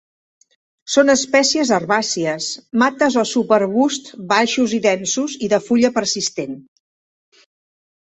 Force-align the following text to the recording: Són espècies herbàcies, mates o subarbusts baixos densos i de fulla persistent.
Són 0.91 1.13
espècies 1.13 1.71
herbàcies, 1.75 2.47
mates 2.83 3.17
o 3.23 3.23
subarbusts 3.31 4.15
baixos 4.31 4.73
densos 4.87 5.37
i 5.49 5.51
de 5.53 5.61
fulla 5.67 5.93
persistent. 5.99 6.57